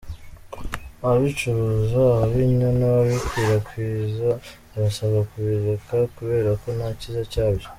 Ababicuruza, 1.05 1.99
ababinywa, 2.15 2.69
n’ababikwirakwiza 2.79 4.29
barasabwa 4.71 5.19
kubireka 5.29 5.95
kubera 6.15 6.49
ko 6.61 6.67
nta 6.77 6.89
cyiza 6.99 7.23
cyabyo." 7.31 7.67